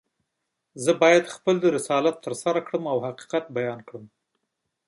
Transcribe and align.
زه 0.83 0.91
باید 1.01 1.33
خپل 1.35 1.55
رسالت 1.75 2.15
ترسره 2.25 2.61
کړم 2.67 2.83
او 2.93 2.97
حقیقت 3.07 3.43
بیان 3.57 3.79
کړم. 3.87 4.05